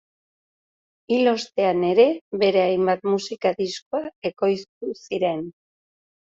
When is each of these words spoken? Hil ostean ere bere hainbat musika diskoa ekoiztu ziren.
Hil 1.15 1.29
ostean 1.31 1.83
ere 1.89 2.05
bere 2.43 2.63
hainbat 2.69 3.05
musika 3.11 3.53
diskoa 3.61 4.03
ekoiztu 4.31 4.91
ziren. 5.05 5.47